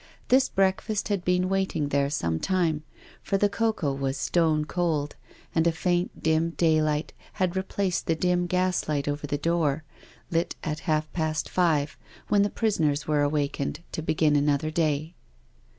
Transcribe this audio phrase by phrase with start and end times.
[0.29, 2.81] This breakfast had been waiting there some time,
[3.21, 5.15] for the cocoa was stone cold,
[5.53, 9.83] and a faint, dim daylight had replaced the dim gaslight over the door,
[10.31, 11.97] lit at half past five,
[12.29, 15.13] when the prisoners were awakened to begin another day.